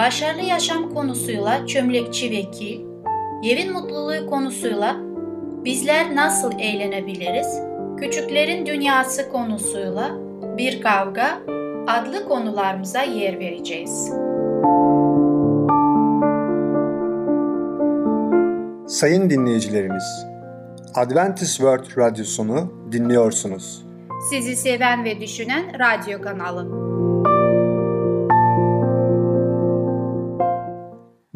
başarılı 0.00 0.42
yaşam 0.42 0.94
konusuyla 0.94 1.66
çömlekçi 1.66 2.30
vekil, 2.30 2.80
evin 3.44 3.72
mutluluğu 3.72 4.26
konusuyla 4.30 4.96
bizler 5.64 6.16
nasıl 6.16 6.52
eğlenebiliriz, 6.58 7.60
küçüklerin 7.98 8.66
dünyası 8.66 9.28
konusuyla 9.28 10.10
bir 10.58 10.82
kavga 10.82 11.28
adlı 11.86 12.28
konularımıza 12.28 13.02
yer 13.02 13.38
vereceğiz. 13.38 14.12
Sayın 18.86 19.30
dinleyicilerimiz, 19.30 20.26
Adventist 20.94 21.56
World 21.56 21.98
Radyosunu 21.98 22.72
dinliyorsunuz. 22.92 23.86
Sizi 24.30 24.56
seven 24.56 25.04
ve 25.04 25.20
düşünen 25.20 25.64
radyo 25.78 26.22
kanalı. 26.22 26.90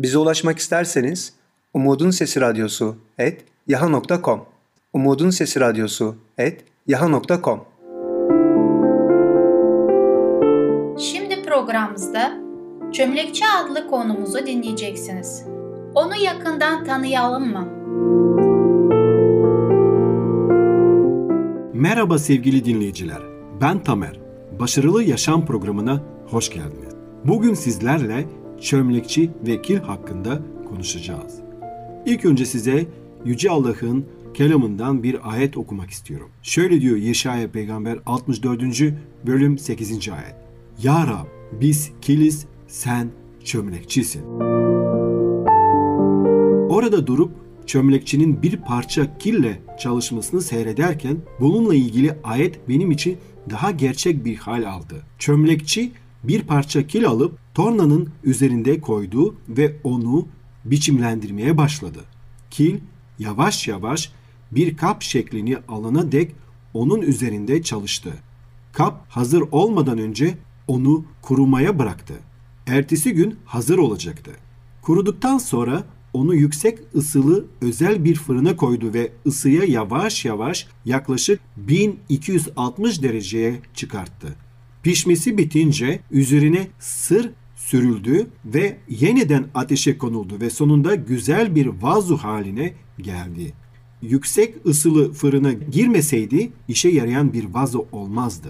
Bize 0.04 0.18
ulaşmak 0.18 0.58
isterseniz 0.58 1.32
Umutun 1.74 2.10
Sesi 2.10 2.40
Radyosu 2.40 2.96
et 3.18 3.44
yaha.com 3.66 4.40
Umutun 4.92 5.30
Sesi 5.30 5.60
Radyosu 5.60 6.16
et 6.38 6.64
yaha.com 6.86 7.60
Şimdi 10.98 11.42
programımızda 11.42 12.32
Çömlekçi 12.92 13.44
adlı 13.46 13.90
konumuzu 13.90 14.46
dinleyeceksiniz. 14.46 15.44
Onu 15.94 16.16
yakından 16.16 16.84
tanıyalım 16.84 17.52
mı? 17.52 17.68
Merhaba 21.74 22.18
sevgili 22.18 22.64
dinleyiciler. 22.64 23.22
Ben 23.60 23.82
Tamer. 23.82 24.20
Başarılı 24.60 25.02
Yaşam 25.02 25.46
programına 25.46 26.02
hoş 26.30 26.50
geldiniz. 26.50 26.94
Bugün 27.24 27.54
sizlerle 27.54 28.43
çömlekçi 28.60 29.30
vekil 29.46 29.76
hakkında 29.76 30.42
konuşacağız. 30.68 31.34
İlk 32.06 32.24
önce 32.24 32.46
size 32.46 32.86
Yüce 33.24 33.50
Allah'ın 33.50 34.06
kelamından 34.34 35.02
bir 35.02 35.32
ayet 35.32 35.56
okumak 35.56 35.90
istiyorum. 35.90 36.30
Şöyle 36.42 36.80
diyor 36.80 36.96
Yeşaya 36.96 37.50
peygamber 37.50 37.98
64. 38.06 38.62
bölüm 39.26 39.58
8. 39.58 40.08
ayet. 40.08 40.34
Ya 40.82 41.06
Rab 41.06 41.26
biz 41.60 41.90
kiliz 42.00 42.46
sen 42.68 43.08
çömlekçisin. 43.44 44.24
Orada 46.68 47.06
durup 47.06 47.32
çömlekçinin 47.66 48.42
bir 48.42 48.56
parça 48.56 49.18
kille 49.18 49.58
çalışmasını 49.80 50.42
seyrederken 50.42 51.16
bununla 51.40 51.74
ilgili 51.74 52.16
ayet 52.24 52.68
benim 52.68 52.90
için 52.90 53.16
daha 53.50 53.70
gerçek 53.70 54.24
bir 54.24 54.36
hal 54.36 54.64
aldı. 54.64 55.02
Çömlekçi 55.18 55.92
bir 56.24 56.42
parça 56.42 56.86
kil 56.86 57.06
alıp 57.06 57.38
tornanın 57.54 58.08
üzerinde 58.24 58.80
koydu 58.80 59.36
ve 59.48 59.76
onu 59.84 60.28
biçimlendirmeye 60.64 61.56
başladı. 61.56 62.00
Kil 62.50 62.78
yavaş 63.18 63.68
yavaş 63.68 64.12
bir 64.52 64.76
kap 64.76 65.02
şeklini 65.02 65.56
alana 65.68 66.12
dek 66.12 66.32
onun 66.74 67.02
üzerinde 67.02 67.62
çalıştı. 67.62 68.12
Kap 68.72 69.04
hazır 69.08 69.42
olmadan 69.52 69.98
önce 69.98 70.38
onu 70.68 71.04
kurumaya 71.22 71.78
bıraktı. 71.78 72.14
Ertesi 72.66 73.12
gün 73.12 73.36
hazır 73.44 73.78
olacaktı. 73.78 74.30
Kuruduktan 74.82 75.38
sonra 75.38 75.84
onu 76.12 76.34
yüksek 76.34 76.78
ısılı 76.94 77.44
özel 77.60 78.04
bir 78.04 78.14
fırına 78.14 78.56
koydu 78.56 78.94
ve 78.94 79.12
ısıya 79.26 79.64
yavaş 79.64 80.24
yavaş 80.24 80.66
yaklaşık 80.84 81.40
1260 81.56 83.02
dereceye 83.02 83.60
çıkarttı. 83.74 84.36
Pişmesi 84.82 85.38
bitince 85.38 86.00
üzerine 86.10 86.68
sır 86.78 87.30
sürüldü 87.64 88.26
ve 88.44 88.76
yeniden 88.88 89.46
ateşe 89.54 89.98
konuldu 89.98 90.40
ve 90.40 90.50
sonunda 90.50 90.94
güzel 90.94 91.54
bir 91.54 91.66
vazu 91.66 92.16
haline 92.16 92.74
geldi. 92.98 93.52
Yüksek 94.02 94.66
ısılı 94.66 95.12
fırına 95.12 95.52
girmeseydi 95.52 96.52
işe 96.68 96.88
yarayan 96.88 97.32
bir 97.32 97.44
vazo 97.44 97.86
olmazdı. 97.92 98.48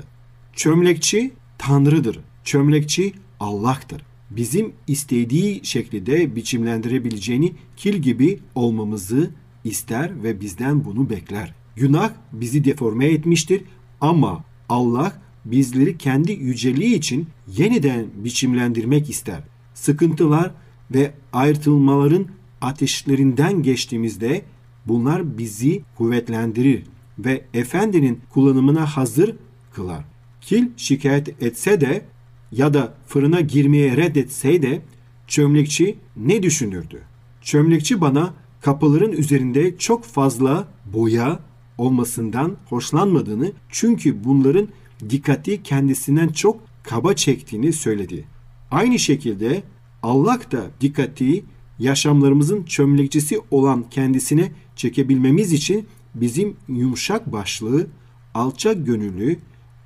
Çömlekçi 0.53 1.33
Tanrı'dır. 1.59 2.21
Çömlekçi 2.45 3.13
Allah'tır. 3.41 4.03
Bizim 4.31 4.73
istediği 4.87 5.65
şekilde 5.65 6.37
biçimlendirebileceğini 6.37 7.53
kil 7.77 7.95
gibi 7.95 8.39
olmamızı 8.55 9.31
ister 9.65 10.23
ve 10.23 10.41
bizden 10.41 10.85
bunu 10.85 11.11
bekler. 11.11 11.55
Günah 11.77 12.11
bizi 12.33 12.65
deforme 12.65 13.07
etmiştir 13.07 13.63
ama 14.01 14.45
Allah 14.69 15.24
bizleri 15.44 15.99
kendi 15.99 16.32
yüceliği 16.32 16.94
için 16.94 17.27
yeniden 17.56 18.06
biçimlendirmek 18.15 19.10
ister. 19.10 19.41
Sıkıntılar 19.75 20.50
ve 20.94 21.15
ayrılmaların 21.32 22.27
ateşlerinden 22.60 23.62
geçtiğimizde 23.62 24.43
bunlar 24.87 25.38
bizi 25.38 25.82
kuvvetlendirir 25.97 26.82
ve 27.19 27.44
efendinin 27.55 28.21
kullanımına 28.31 28.87
hazır 28.87 29.37
kılar. 29.72 30.05
Kil 30.41 30.69
şikayet 30.77 31.43
etse 31.43 31.81
de 31.81 32.05
ya 32.53 32.75
da 32.75 32.94
fırına 33.06 33.41
girmeye 33.41 33.97
reddetseydi 33.97 34.82
çömlekçi 35.26 35.97
ne 36.16 36.43
düşünürdü? 36.43 37.03
Çömlekçi 37.43 38.00
bana 38.00 38.34
kapıların 38.61 39.12
üzerinde 39.12 39.78
çok 39.78 40.05
fazla 40.05 40.69
boya 40.94 41.41
olmasından 41.78 42.56
hoşlanmadığını 42.69 43.53
çünkü 43.69 44.25
bunların 44.25 44.69
dikkati 45.11 45.63
kendisinden 45.63 46.29
çok 46.29 46.61
kaba 46.83 47.15
çektiğini 47.15 47.73
söyledi. 47.73 48.25
Aynı 48.71 48.99
şekilde 48.99 49.63
Allah 50.03 50.41
da 50.53 50.67
dikkati 50.81 51.45
yaşamlarımızın 51.79 52.63
çömlekçisi 52.63 53.41
olan 53.51 53.85
kendisine 53.91 54.53
çekebilmemiz 54.77 55.53
için 55.53 55.87
bizim 56.15 56.57
yumuşak 56.69 57.33
başlığı, 57.33 57.87
alçak 58.35 58.87
gönüllü, 58.87 59.39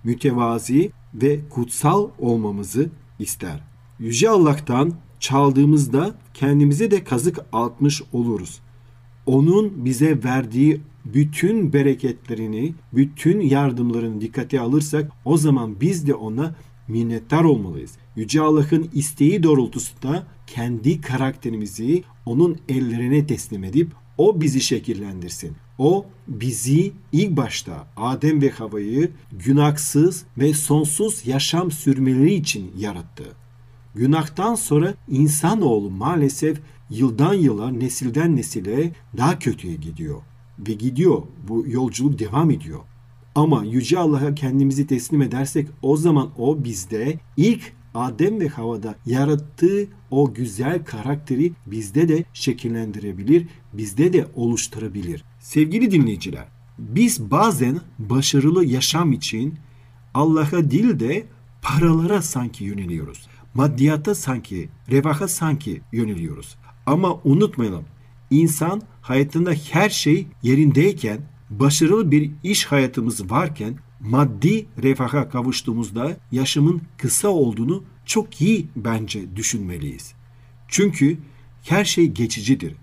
mütevazi 0.04 0.90
ve 1.14 1.40
kutsal 1.50 2.08
olmamızı 2.18 2.90
ister. 3.18 3.60
Yüce 3.98 4.30
Allah'tan 4.30 4.92
çaldığımızda 5.20 6.14
kendimize 6.34 6.90
de 6.90 7.04
kazık 7.04 7.38
atmış 7.52 8.02
oluruz. 8.12 8.60
Onun 9.26 9.84
bize 9.84 10.24
verdiği 10.24 10.80
bütün 11.14 11.72
bereketlerini, 11.72 12.74
bütün 12.92 13.40
yardımlarını 13.40 14.20
dikkate 14.20 14.60
alırsak 14.60 15.10
o 15.24 15.36
zaman 15.36 15.80
biz 15.80 16.06
de 16.06 16.14
ona 16.14 16.54
minnettar 16.88 17.44
olmalıyız. 17.44 17.92
Yüce 18.16 18.40
Allah'ın 18.40 18.90
isteği 18.94 19.42
doğrultusunda 19.42 20.26
kendi 20.46 21.00
karakterimizi 21.00 22.02
onun 22.26 22.58
ellerine 22.68 23.26
teslim 23.26 23.64
edip 23.64 23.92
o 24.18 24.40
bizi 24.40 24.60
şekillendirsin. 24.60 25.56
O 25.78 26.06
bizi 26.28 26.92
ilk 27.12 27.36
başta 27.36 27.86
Adem 27.96 28.42
ve 28.42 28.50
Hava'yı 28.50 29.10
günahsız 29.32 30.24
ve 30.38 30.54
sonsuz 30.54 31.26
yaşam 31.26 31.70
sürmeleri 31.70 32.34
için 32.34 32.72
yarattı. 32.78 33.24
Günahtan 33.94 34.54
sonra 34.54 34.94
insanoğlu 35.08 35.90
maalesef 35.90 36.60
yıldan 36.90 37.34
yıla, 37.34 37.70
nesilden 37.70 38.36
nesile 38.36 38.92
daha 39.16 39.38
kötüye 39.38 39.74
gidiyor. 39.74 40.22
Ve 40.58 40.72
gidiyor. 40.72 41.22
Bu 41.48 41.64
yolculuk 41.68 42.18
devam 42.18 42.50
ediyor. 42.50 42.80
Ama 43.34 43.64
Yüce 43.64 43.98
Allah'a 43.98 44.34
kendimizi 44.34 44.86
teslim 44.86 45.22
edersek 45.22 45.68
o 45.82 45.96
zaman 45.96 46.30
o 46.38 46.64
bizde 46.64 47.18
ilk 47.36 47.72
Adem 47.94 48.40
ve 48.40 48.48
Hava'da 48.48 48.94
yarattığı 49.06 49.86
o 50.10 50.34
güzel 50.34 50.84
karakteri 50.84 51.52
bizde 51.66 52.08
de 52.08 52.24
şekillendirebilir, 52.32 53.46
bizde 53.72 54.12
de 54.12 54.26
oluşturabilir. 54.34 55.24
Sevgili 55.40 55.90
dinleyiciler, 55.90 56.48
biz 56.78 57.30
bazen 57.30 57.80
başarılı 57.98 58.64
yaşam 58.64 59.12
için 59.12 59.54
Allah'a 60.14 60.70
değil 60.70 61.00
de 61.00 61.26
paralara 61.62 62.22
sanki 62.22 62.64
yöneliyoruz. 62.64 63.28
Maddiyata 63.54 64.14
sanki, 64.14 64.68
revaha 64.90 65.28
sanki 65.28 65.80
yöneliyoruz. 65.92 66.56
Ama 66.86 67.20
unutmayalım, 67.24 67.84
insan 68.30 68.82
hayatında 69.08 69.52
her 69.72 69.90
şey 69.90 70.26
yerindeyken, 70.42 71.18
başarılı 71.50 72.10
bir 72.10 72.30
iş 72.42 72.64
hayatımız 72.64 73.30
varken 73.30 73.74
maddi 74.00 74.66
refaha 74.82 75.28
kavuştuğumuzda 75.28 76.16
yaşamın 76.32 76.82
kısa 76.98 77.28
olduğunu 77.28 77.84
çok 78.06 78.40
iyi 78.40 78.66
bence 78.76 79.36
düşünmeliyiz. 79.36 80.14
Çünkü 80.68 81.18
her 81.62 81.84
şey 81.84 82.06
geçicidir. 82.06 82.74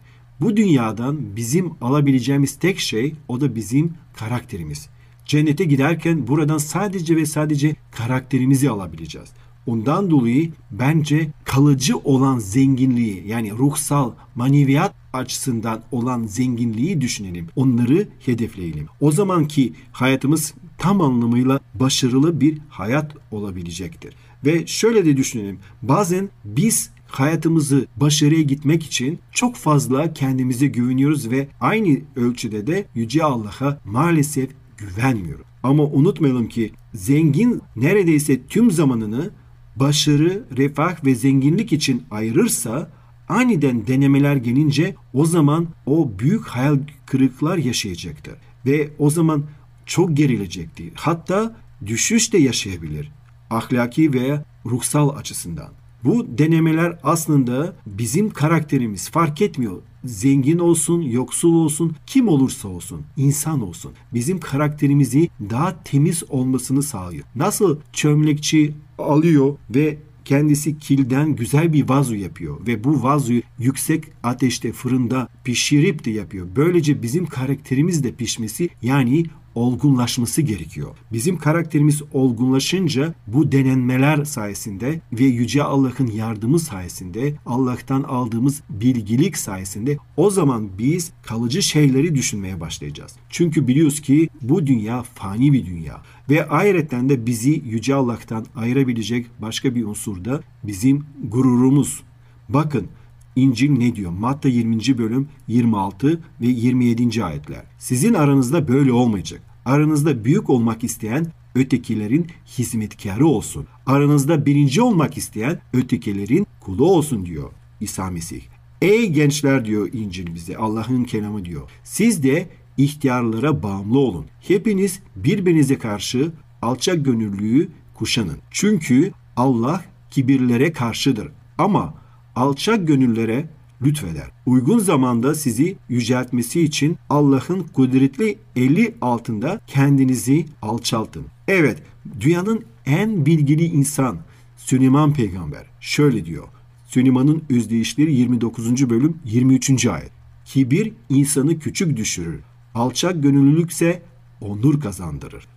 Bu 0.41 0.57
dünyadan 0.57 1.35
bizim 1.35 1.73
alabileceğimiz 1.81 2.59
tek 2.59 2.79
şey 2.79 3.15
o 3.27 3.41
da 3.41 3.55
bizim 3.55 3.93
karakterimiz. 4.13 4.89
Cennete 5.25 5.63
giderken 5.63 6.27
buradan 6.27 6.57
sadece 6.57 7.15
ve 7.15 7.25
sadece 7.25 7.75
karakterimizi 7.91 8.69
alabileceğiz. 8.69 9.29
Ondan 9.67 10.09
dolayı 10.09 10.51
bence 10.71 11.27
kalıcı 11.43 11.97
olan 11.97 12.39
zenginliği 12.39 13.23
yani 13.27 13.51
ruhsal, 13.51 14.11
maneviyat 14.35 14.95
açısından 15.13 15.81
olan 15.91 16.25
zenginliği 16.25 17.01
düşünelim. 17.01 17.47
Onları 17.55 18.07
hedefleyelim. 18.25 18.87
O 18.99 19.11
zamanki 19.11 19.73
hayatımız 19.91 20.53
tam 20.77 21.01
anlamıyla 21.01 21.59
başarılı 21.73 22.41
bir 22.41 22.57
hayat 22.69 23.15
olabilecektir. 23.31 24.15
Ve 24.45 24.67
şöyle 24.67 25.05
de 25.05 25.17
düşünelim. 25.17 25.59
Bazen 25.81 26.29
biz 26.45 26.89
hayatımızı 27.07 27.87
başarıya 27.95 28.41
gitmek 28.41 28.83
için 28.83 29.19
çok 29.31 29.55
fazla 29.55 30.13
kendimize 30.13 30.67
güveniyoruz 30.67 31.31
ve 31.31 31.47
aynı 31.61 31.97
ölçüde 32.15 32.67
de 32.67 32.85
Yüce 32.95 33.23
Allah'a 33.23 33.79
maalesef 33.85 34.49
güvenmiyoruz. 34.77 35.45
Ama 35.63 35.83
unutmayalım 35.83 36.47
ki 36.49 36.71
zengin 36.93 37.61
neredeyse 37.75 38.47
tüm 38.47 38.71
zamanını 38.71 39.29
başarı, 39.75 40.43
refah 40.57 41.05
ve 41.05 41.15
zenginlik 41.15 41.73
için 41.73 42.03
ayırırsa 42.11 42.89
aniden 43.29 43.87
denemeler 43.87 44.35
gelince 44.35 44.95
o 45.13 45.25
zaman 45.25 45.67
o 45.85 46.11
büyük 46.19 46.45
hayal 46.45 46.79
kırıklar 47.05 47.57
yaşayacaktır. 47.57 48.35
Ve 48.65 48.89
o 48.99 49.09
zaman 49.09 49.43
çok 49.85 50.17
gerilecektir. 50.17 50.91
Hatta 50.95 51.55
düşüş 51.85 52.33
de 52.33 52.37
yaşayabilir. 52.37 53.11
Ahlaki 53.49 54.13
veya 54.13 54.45
ruhsal 54.65 55.09
açısından. 55.09 55.69
Bu 56.03 56.37
denemeler 56.37 56.99
aslında 57.03 57.75
bizim 57.85 58.29
karakterimiz 58.29 59.09
fark 59.09 59.41
etmiyor. 59.41 59.81
Zengin 60.05 60.59
olsun, 60.59 61.01
yoksul 61.01 61.53
olsun, 61.55 61.95
kim 62.07 62.27
olursa 62.27 62.67
olsun, 62.67 63.01
insan 63.17 63.61
olsun. 63.61 63.91
Bizim 64.13 64.39
karakterimizi 64.39 65.29
daha 65.49 65.83
temiz 65.83 66.23
olmasını 66.29 66.83
sağlıyor. 66.83 67.23
Nasıl 67.35 67.79
çömlekçi 67.93 68.73
alıyor 68.97 69.57
ve 69.69 69.97
kendisi 70.25 70.79
kilden 70.79 71.35
güzel 71.35 71.73
bir 71.73 71.89
vazo 71.89 72.13
yapıyor 72.13 72.67
ve 72.67 72.83
bu 72.83 73.03
vazoyu 73.03 73.41
yüksek 73.59 74.03
ateşte 74.23 74.71
fırında 74.71 75.27
pişirip 75.43 76.05
de 76.05 76.11
yapıyor. 76.11 76.47
Böylece 76.55 77.03
bizim 77.03 77.25
karakterimiz 77.25 78.03
de 78.03 78.11
pişmesi 78.11 78.69
yani 78.81 79.25
olgunlaşması 79.55 80.41
gerekiyor. 80.41 80.89
Bizim 81.13 81.37
karakterimiz 81.37 82.01
olgunlaşınca 82.13 83.13
bu 83.27 83.51
denenmeler 83.51 84.25
sayesinde 84.25 85.01
ve 85.13 85.23
Yüce 85.23 85.63
Allah'ın 85.63 86.07
yardımı 86.07 86.59
sayesinde 86.59 87.33
Allah'tan 87.45 88.03
aldığımız 88.03 88.61
bilgilik 88.69 89.37
sayesinde 89.37 89.97
o 90.17 90.29
zaman 90.29 90.69
biz 90.77 91.11
kalıcı 91.23 91.61
şeyleri 91.61 92.15
düşünmeye 92.15 92.59
başlayacağız. 92.59 93.15
Çünkü 93.29 93.67
biliyoruz 93.67 94.01
ki 94.01 94.29
bu 94.41 94.67
dünya 94.67 95.03
fani 95.03 95.53
bir 95.53 95.65
dünya 95.65 96.01
ve 96.29 96.47
ayrıca 96.47 97.09
de 97.09 97.25
bizi 97.25 97.63
Yüce 97.65 97.95
Allah'tan 97.95 98.45
ayırabilecek 98.55 99.25
başka 99.41 99.75
bir 99.75 99.85
unsur 99.85 100.25
da 100.25 100.41
bizim 100.63 101.05
gururumuz. 101.23 102.03
Bakın 102.49 102.87
İncil 103.35 103.71
ne 103.71 103.95
diyor? 103.95 104.11
Matta 104.11 104.49
20. 104.49 104.97
bölüm 104.97 105.27
26 105.47 106.21
ve 106.41 106.47
27. 106.47 107.23
ayetler. 107.23 107.63
Sizin 107.77 108.13
aranızda 108.13 108.67
böyle 108.67 108.91
olmayacak. 108.91 109.41
Aranızda 109.65 110.25
büyük 110.25 110.49
olmak 110.49 110.83
isteyen 110.83 111.27
ötekilerin 111.55 112.27
hizmetkarı 112.57 113.27
olsun. 113.27 113.67
Aranızda 113.85 114.45
birinci 114.45 114.81
olmak 114.81 115.17
isteyen 115.17 115.59
ötekilerin 115.73 116.47
kulu 116.59 116.85
olsun 116.85 117.25
diyor 117.25 117.51
İsa 117.81 118.09
Mesih. 118.09 118.41
Ey 118.81 119.09
gençler 119.09 119.65
diyor 119.65 119.89
İncil 119.93 120.35
bize 120.35 120.57
Allah'ın 120.57 121.03
kelamı 121.03 121.45
diyor. 121.45 121.69
Siz 121.83 122.23
de 122.23 122.49
ihtiyarlara 122.77 123.63
bağımlı 123.63 123.99
olun. 123.99 124.25
Hepiniz 124.41 124.99
birbirinize 125.15 125.77
karşı 125.77 126.31
alçak 126.61 127.05
gönüllüyü 127.05 127.69
kuşanın. 127.93 128.37
Çünkü 128.51 129.11
Allah 129.35 129.83
kibirlere 130.11 130.71
karşıdır. 130.71 131.27
Ama 131.57 131.93
alçak 132.35 132.87
gönüllere 132.87 133.49
lütfeder. 133.81 134.31
Uygun 134.45 134.79
zamanda 134.79 135.35
sizi 135.35 135.77
yüceltmesi 135.89 136.61
için 136.61 136.97
Allah'ın 137.09 137.63
kudretli 137.63 138.37
eli 138.55 138.95
altında 139.01 139.61
kendinizi 139.67 140.45
alçaltın. 140.61 141.25
Evet, 141.47 141.83
dünyanın 142.19 142.65
en 142.85 143.25
bilgili 143.25 143.65
insan 143.65 144.17
Süleyman 144.57 145.13
peygamber 145.13 145.65
şöyle 145.79 146.25
diyor. 146.25 146.47
Süleyman'ın 146.87 147.43
özdeyişleri 147.49 148.13
29. 148.13 148.89
bölüm 148.89 149.17
23. 149.25 149.85
ayet. 149.85 150.11
Kibir 150.45 150.93
insanı 151.09 151.59
küçük 151.59 151.97
düşürür. 151.97 152.39
Alçak 152.75 153.23
gönüllülükse 153.23 154.01
onur 154.41 154.79
kazandırır. 154.79 155.47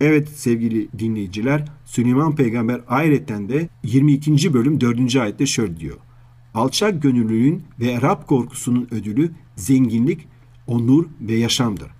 Evet 0.00 0.28
sevgili 0.28 0.88
dinleyiciler 0.98 1.64
Süleyman 1.84 2.36
peygamber 2.36 2.80
ayreten 2.88 3.48
de 3.48 3.68
22. 3.82 4.54
bölüm 4.54 4.80
4. 4.80 5.16
ayette 5.16 5.46
şöyle 5.46 5.80
diyor. 5.80 5.96
Alçak 6.54 7.02
gönüllülüğün 7.02 7.62
ve 7.80 8.02
Rab 8.02 8.26
korkusunun 8.26 8.88
ödülü 8.90 9.30
zenginlik, 9.56 10.28
onur 10.66 11.06
ve 11.20 11.34
yaşamdır. 11.34 11.90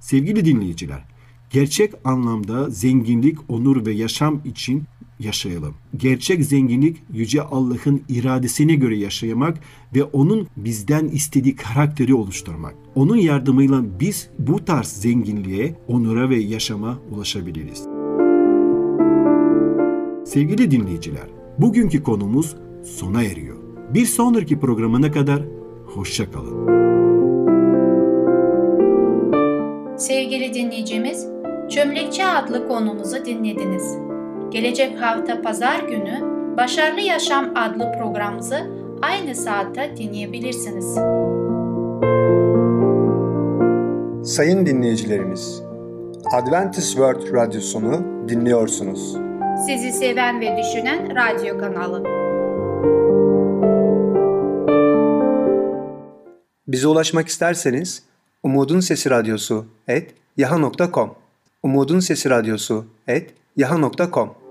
Sevgili 0.00 0.44
dinleyiciler, 0.44 1.04
gerçek 1.50 1.94
anlamda 2.04 2.70
zenginlik, 2.70 3.38
onur 3.50 3.86
ve 3.86 3.92
yaşam 3.92 4.40
için 4.44 4.84
yaşayalım. 5.24 5.74
Gerçek 5.96 6.44
zenginlik 6.44 6.96
yüce 7.12 7.42
Allah'ın 7.42 8.02
iradesine 8.08 8.74
göre 8.74 8.96
yaşamak 8.96 9.58
ve 9.94 10.04
onun 10.04 10.46
bizden 10.56 11.08
istediği 11.08 11.56
karakteri 11.56 12.14
oluşturmak. 12.14 12.74
Onun 12.94 13.16
yardımıyla 13.16 13.82
biz 14.00 14.28
bu 14.38 14.64
tarz 14.64 14.88
zenginliğe, 14.88 15.74
onura 15.88 16.30
ve 16.30 16.36
yaşama 16.36 16.98
ulaşabiliriz. 17.10 17.86
Sevgili 20.24 20.70
dinleyiciler, 20.70 21.26
bugünkü 21.58 22.02
konumuz 22.02 22.56
sona 22.84 23.22
eriyor. 23.22 23.56
Bir 23.94 24.06
sonraki 24.06 24.60
programına 24.60 25.12
kadar 25.12 25.42
hoşça 25.86 26.30
kalın. 26.30 26.82
Sevgili 29.98 30.54
dinleyicimiz, 30.54 31.32
Çömlekçi 31.74 32.24
adlı 32.24 32.68
konumuzu 32.68 33.24
dinlediniz. 33.24 34.01
Gelecek 34.52 35.00
hafta 35.00 35.42
pazar 35.42 35.80
günü 35.80 36.20
Başarılı 36.56 37.00
Yaşam 37.00 37.52
adlı 37.56 37.92
programımızı 37.98 38.70
aynı 39.02 39.34
saatte 39.34 39.94
dinleyebilirsiniz. 39.96 40.94
Sayın 44.34 44.66
dinleyicilerimiz, 44.66 45.62
Adventist 46.32 46.88
World 46.88 47.34
Radyosunu 47.34 48.28
dinliyorsunuz. 48.28 49.16
Sizi 49.66 49.92
seven 49.92 50.40
ve 50.40 50.56
düşünen 50.56 51.16
radyo 51.16 51.58
kanalı. 51.58 52.04
Bize 56.68 56.88
ulaşmak 56.88 57.28
isterseniz 57.28 58.02
Umutun 58.42 58.80
Sesi 58.80 59.10
Radyosu 59.10 59.66
et 59.88 60.14
yaha.com 60.36 61.14
Umutun 61.62 62.00
Sesi 62.00 62.30
Radyosu 62.30 62.84
et 63.08 63.30
yaha.com 63.56 64.41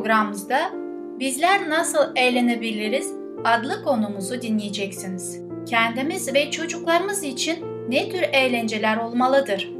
programımızda 0.00 0.70
Bizler 1.18 1.68
Nasıl 1.68 1.98
Eğlenebiliriz 2.16 3.12
adlı 3.44 3.84
konumuzu 3.84 4.42
dinleyeceksiniz. 4.42 5.40
Kendimiz 5.66 6.34
ve 6.34 6.50
çocuklarımız 6.50 7.22
için 7.22 7.64
ne 7.88 8.08
tür 8.08 8.22
eğlenceler 8.22 8.96
olmalıdır? 8.96 9.70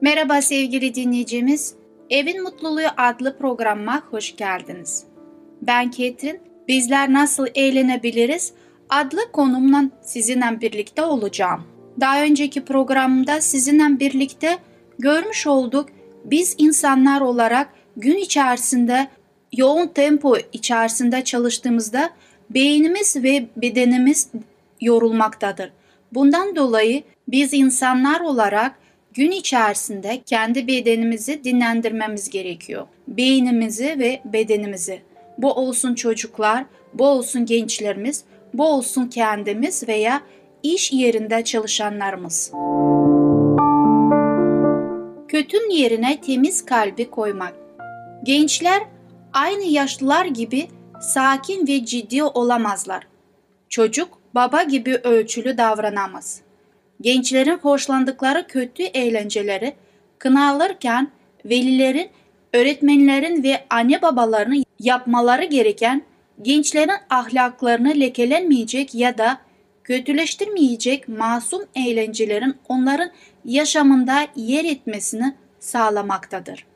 Merhaba 0.00 0.42
sevgili 0.42 0.94
dinleyicimiz. 0.94 1.74
Evin 2.10 2.42
Mutluluğu 2.42 2.88
adlı 2.96 3.38
programıma 3.38 4.02
hoş 4.10 4.36
geldiniz. 4.36 5.04
Ben 5.62 5.90
Ketrin. 5.90 6.40
Bizler 6.68 7.12
Nasıl 7.12 7.46
Eğlenebiliriz 7.54 8.52
adlı 8.88 9.32
konumla 9.32 9.84
sizinle 10.02 10.60
birlikte 10.60 11.02
olacağım. 11.02 11.62
Daha 12.00 12.22
önceki 12.22 12.64
programda 12.64 13.40
sizinle 13.40 14.00
birlikte 14.00 14.58
görmüş 14.98 15.46
olduk 15.46 15.86
biz 16.24 16.54
insanlar 16.58 17.20
olarak 17.20 17.68
gün 17.96 18.16
içerisinde 18.16 19.08
yoğun 19.52 19.86
tempo 19.86 20.36
içerisinde 20.52 21.24
çalıştığımızda 21.24 22.10
beynimiz 22.50 23.16
ve 23.16 23.46
bedenimiz 23.56 24.28
yorulmaktadır. 24.80 25.72
Bundan 26.12 26.56
dolayı 26.56 27.02
biz 27.28 27.54
insanlar 27.54 28.20
olarak 28.20 28.74
gün 29.14 29.30
içerisinde 29.30 30.22
kendi 30.26 30.66
bedenimizi 30.66 31.44
dinlendirmemiz 31.44 32.30
gerekiyor. 32.30 32.86
Beynimizi 33.08 33.98
ve 33.98 34.20
bedenimizi. 34.24 35.02
Bu 35.38 35.52
olsun 35.52 35.94
çocuklar, 35.94 36.64
bu 36.94 37.06
olsun 37.06 37.46
gençlerimiz, 37.46 38.24
bu 38.54 38.66
olsun 38.66 39.06
kendimiz 39.06 39.88
veya 39.88 40.20
iş 40.62 40.92
yerinde 40.92 41.44
çalışanlarımız. 41.44 42.52
Kötünün 45.42 45.70
yerine 45.70 46.20
temiz 46.20 46.64
kalbi 46.64 47.10
koymak. 47.10 47.54
Gençler 48.22 48.82
aynı 49.32 49.64
yaşlılar 49.64 50.26
gibi 50.26 50.68
sakin 51.00 51.66
ve 51.66 51.84
ciddi 51.84 52.24
olamazlar. 52.24 53.06
Çocuk 53.68 54.08
baba 54.34 54.62
gibi 54.62 54.94
ölçülü 54.94 55.58
davranamaz. 55.58 56.40
Gençlerin 57.00 57.58
hoşlandıkları 57.58 58.46
kötü 58.46 58.82
eğlenceleri 58.82 59.74
kınalırken 60.18 61.10
velilerin, 61.44 62.08
öğretmenlerin 62.52 63.42
ve 63.42 63.64
anne 63.70 64.02
babalarının 64.02 64.64
yapmaları 64.78 65.44
gereken 65.44 66.02
gençlerin 66.42 66.90
ahlaklarını 67.10 68.00
lekelenmeyecek 68.00 68.94
ya 68.94 69.18
da 69.18 69.38
kötüleştirmeyecek 69.84 71.08
masum 71.08 71.62
eğlencelerin 71.74 72.54
onların 72.68 73.10
yaşamında 73.44 74.26
yer 74.36 74.64
etmesini 74.64 75.34
sağlamaktadır. 75.60 76.66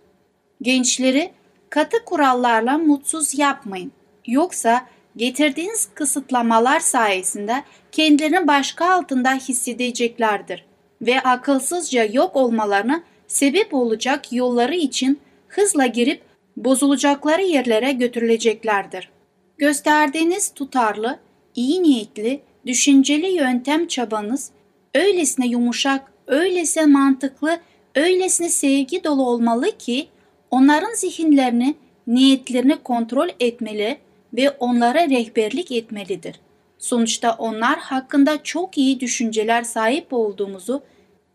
Gençleri 0.62 1.30
katı 1.70 2.04
kurallarla 2.04 2.78
mutsuz 2.78 3.38
yapmayın. 3.38 3.92
Yoksa 4.26 4.86
getirdiğiniz 5.16 5.88
kısıtlamalar 5.94 6.80
sayesinde 6.80 7.62
kendilerini 7.92 8.46
başka 8.46 8.94
altında 8.94 9.34
hissedeceklerdir 9.34 10.64
ve 11.02 11.20
akılsızca 11.20 12.04
yok 12.04 12.36
olmalarına 12.36 13.02
sebep 13.26 13.74
olacak 13.74 14.32
yolları 14.32 14.74
için 14.74 15.20
hızla 15.48 15.86
girip 15.86 16.22
bozulacakları 16.56 17.42
yerlere 17.42 17.92
götürüleceklerdir. 17.92 19.10
Gösterdiğiniz 19.58 20.54
tutarlı, 20.54 21.18
iyi 21.54 21.82
niyetli, 21.82 22.40
düşünceli 22.66 23.26
yöntem 23.26 23.86
çabanız 23.86 24.50
öylesine 24.94 25.46
yumuşak, 25.46 26.12
öylesine 26.26 26.86
mantıklı, 26.86 27.58
öylesine 27.94 28.48
sevgi 28.48 29.04
dolu 29.04 29.26
olmalı 29.26 29.78
ki 29.78 30.08
onların 30.50 30.94
zihinlerini, 30.94 31.74
niyetlerini 32.06 32.76
kontrol 32.76 33.28
etmeli 33.40 33.98
ve 34.34 34.50
onlara 34.50 35.08
rehberlik 35.08 35.72
etmelidir. 35.72 36.40
Sonuçta 36.78 37.32
onlar 37.38 37.78
hakkında 37.78 38.42
çok 38.42 38.78
iyi 38.78 39.00
düşünceler 39.00 39.62
sahip 39.62 40.06
olduğumuzu 40.10 40.82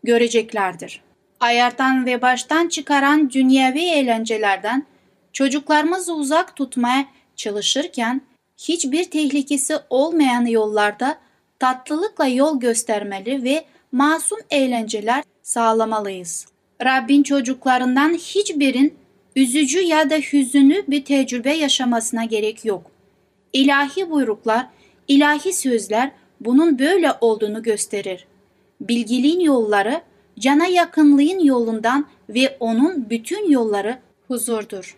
göreceklerdir. 0.03 1.01
Ayartan 1.39 2.05
ve 2.05 2.21
baştan 2.21 2.67
çıkaran 2.67 3.29
dünyevi 3.29 3.81
eğlencelerden 3.81 4.85
çocuklarımızı 5.33 6.13
uzak 6.13 6.55
tutmaya 6.55 7.05
çalışırken 7.35 8.21
hiçbir 8.57 9.03
tehlikesi 9.03 9.75
olmayan 9.89 10.45
yollarda 10.45 11.17
tatlılıkla 11.59 12.27
yol 12.27 12.59
göstermeli 12.59 13.43
ve 13.43 13.65
masum 13.91 14.39
eğlenceler 14.49 15.23
sağlamalıyız. 15.41 16.45
Rabbin 16.83 17.23
çocuklarından 17.23 18.13
hiçbirin 18.13 18.93
üzücü 19.35 19.81
ya 19.81 20.09
da 20.09 20.15
hüzünlü 20.15 20.83
bir 20.87 21.05
tecrübe 21.05 21.53
yaşamasına 21.53 22.25
gerek 22.25 22.65
yok. 22.65 22.91
İlahi 23.53 24.09
buyruklar, 24.09 24.67
ilahi 25.07 25.53
sözler 25.53 26.11
bunun 26.39 26.79
böyle 26.79 27.11
olduğunu 27.21 27.63
gösterir. 27.63 28.27
Bilgiliğin 28.81 29.39
yolları, 29.39 30.01
cana 30.39 30.65
yakınlığın 30.65 31.39
yolundan 31.39 32.07
ve 32.29 32.57
onun 32.59 33.09
bütün 33.09 33.51
yolları 33.51 33.99
huzurdur. 34.27 34.97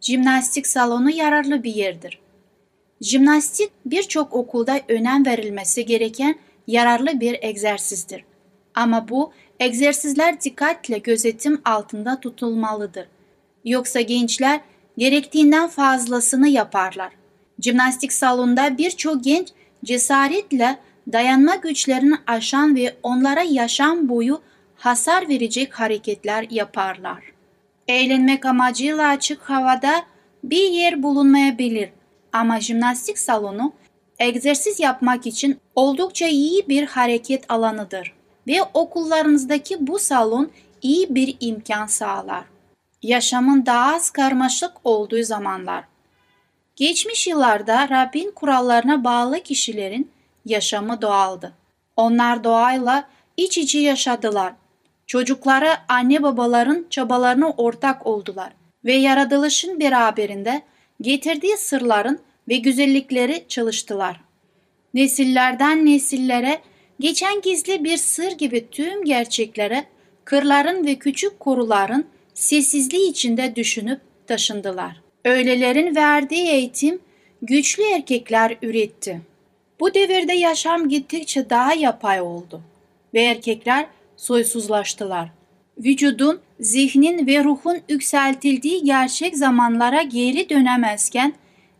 Jimnastik 0.00 0.66
salonu 0.66 1.10
yararlı 1.10 1.62
bir 1.62 1.74
yerdir. 1.74 2.18
Jimnastik 3.00 3.70
birçok 3.86 4.34
okulda 4.34 4.80
önem 4.88 5.26
verilmesi 5.26 5.86
gereken 5.86 6.34
yararlı 6.66 7.20
bir 7.20 7.38
egzersizdir. 7.42 8.24
Ama 8.74 9.08
bu 9.08 9.32
egzersizler 9.60 10.40
dikkatle 10.40 10.98
gözetim 10.98 11.60
altında 11.64 12.20
tutulmalıdır. 12.20 13.06
Yoksa 13.64 14.00
gençler 14.00 14.60
gerektiğinden 14.98 15.68
fazlasını 15.68 16.48
yaparlar. 16.48 17.12
Jimnastik 17.60 18.12
salonunda 18.12 18.78
birçok 18.78 19.24
genç 19.24 19.48
cesaretle 19.84 20.78
dayanma 21.12 21.54
güçlerini 21.54 22.14
aşan 22.26 22.76
ve 22.76 22.96
onlara 23.02 23.42
yaşam 23.42 24.08
boyu 24.08 24.40
hasar 24.76 25.28
verecek 25.28 25.80
hareketler 25.80 26.46
yaparlar. 26.50 27.22
Eğlenmek 27.88 28.46
amacıyla 28.46 29.08
açık 29.08 29.40
havada 29.40 30.02
bir 30.44 30.70
yer 30.70 31.02
bulunmayabilir 31.02 31.88
ama 32.32 32.60
jimnastik 32.60 33.18
salonu 33.18 33.72
egzersiz 34.18 34.80
yapmak 34.80 35.26
için 35.26 35.60
oldukça 35.74 36.26
iyi 36.26 36.68
bir 36.68 36.86
hareket 36.86 37.50
alanıdır 37.50 38.14
ve 38.46 38.62
okullarınızdaki 38.74 39.86
bu 39.86 39.98
salon 39.98 40.50
iyi 40.82 41.14
bir 41.14 41.36
imkan 41.40 41.86
sağlar. 41.86 42.44
Yaşamın 43.02 43.66
daha 43.66 43.94
az 43.94 44.10
karmaşık 44.10 44.72
olduğu 44.84 45.22
zamanlar. 45.22 45.84
Geçmiş 46.76 47.26
yıllarda 47.26 47.88
Rabbin 47.88 48.30
kurallarına 48.30 49.04
bağlı 49.04 49.40
kişilerin 49.40 50.10
yaşamı 50.44 51.02
doğaldı. 51.02 51.52
Onlar 51.96 52.44
doğayla 52.44 53.08
iç 53.36 53.58
içe 53.58 53.78
yaşadılar. 53.78 54.52
Çocuklara 55.06 55.84
anne 55.88 56.22
babaların 56.22 56.86
çabalarına 56.90 57.50
ortak 57.50 58.06
oldular 58.06 58.52
ve 58.84 58.92
yaratılışın 58.92 59.80
beraberinde 59.80 60.62
getirdiği 61.00 61.56
sırların 61.56 62.20
ve 62.48 62.56
güzellikleri 62.56 63.44
çalıştılar. 63.48 64.20
Nesillerden 64.94 65.86
nesillere 65.86 66.60
geçen 67.00 67.40
gizli 67.40 67.84
bir 67.84 67.96
sır 67.96 68.32
gibi 68.32 68.68
tüm 68.70 69.04
gerçeklere 69.04 69.84
kırların 70.24 70.86
ve 70.86 70.94
küçük 70.94 71.40
koruların 71.40 72.06
sessizliği 72.34 73.10
içinde 73.10 73.56
düşünüp 73.56 74.00
taşındılar. 74.26 74.96
Öylelerin 75.24 75.96
verdiği 75.96 76.48
eğitim 76.48 77.00
güçlü 77.42 77.82
erkekler 77.82 78.56
üretti. 78.62 79.20
Bu 79.80 79.94
devirde 79.94 80.32
yaşam 80.32 80.88
gittikçe 80.88 81.50
daha 81.50 81.74
yapay 81.74 82.20
oldu 82.20 82.60
ve 83.14 83.22
erkekler 83.22 83.86
soysuzlaştılar. 84.16 85.28
Vücudun, 85.78 86.40
zihnin 86.60 87.26
ve 87.26 87.44
ruhun 87.44 87.78
yükseltildiği 87.88 88.84
gerçek 88.84 89.36
zamanlara 89.36 90.02
geri 90.02 90.50
dönemezken 90.50 91.34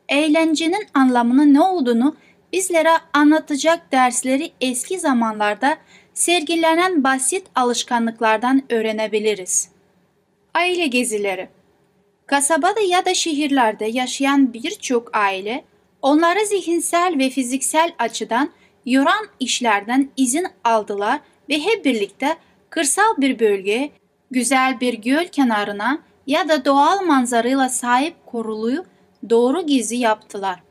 eğlencenin 0.09 0.87
anlamının 0.95 1.55
ne 1.55 1.61
olduğunu 1.61 2.17
bizlere 2.53 2.93
anlatacak 3.13 3.93
dersleri 3.93 4.53
eski 4.61 4.99
zamanlarda 4.99 5.77
sergilenen 6.15 7.05
basit 7.05 7.47
alışkanlıklardan 7.55 8.63
öğrenebiliriz. 8.71 9.69
Aile 10.55 10.87
gezileri 10.87 11.49
Kasabada 12.27 12.81
ya 12.81 13.05
da 13.05 13.15
şehirlerde 13.15 13.85
yaşayan 13.85 14.53
birçok 14.55 15.17
aile 15.17 15.65
onları 16.03 16.47
zihinsel 16.47 17.19
ve 17.19 17.31
fiziksel 17.31 17.95
açıdan 17.99 18.51
yoran 18.87 19.27
işlerden 19.41 20.11
izin 20.17 20.47
aldılar 20.65 21.21
ve 21.49 21.61
hep 21.61 21.85
birlikte 21.85 22.37
kırsal 22.71 23.17
bir 23.19 23.39
bölgeye, 23.39 23.91
güzel 24.31 24.81
bir 24.81 24.95
göl 24.95 25.25
kenarına 25.25 25.99
ya 26.27 26.49
da 26.49 26.65
doğal 26.65 27.03
manzarayla 27.03 27.69
sahip 27.69 28.15
koruluyu 28.27 28.85
doğru 29.31 29.67
gezi 29.67 29.97
yaptılar. 29.97 30.63